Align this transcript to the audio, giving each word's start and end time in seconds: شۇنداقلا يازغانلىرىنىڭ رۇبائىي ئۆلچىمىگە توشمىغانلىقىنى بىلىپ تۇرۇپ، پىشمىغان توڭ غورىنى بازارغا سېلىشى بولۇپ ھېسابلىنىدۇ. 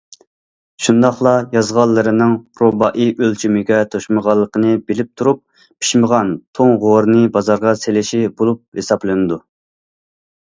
شۇنداقلا 0.83 1.33
يازغانلىرىنىڭ 1.55 2.31
رۇبائىي 2.61 3.11
ئۆلچىمىگە 3.27 3.81
توشمىغانلىقىنى 3.95 4.71
بىلىپ 4.87 5.11
تۇرۇپ، 5.21 5.41
پىشمىغان 5.85 6.33
توڭ 6.61 6.73
غورىنى 6.85 7.21
بازارغا 7.37 7.75
سېلىشى 7.83 8.23
بولۇپ 8.41 8.65
ھېسابلىنىدۇ. 8.81 9.39